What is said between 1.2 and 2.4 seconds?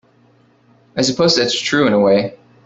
that's true in a way.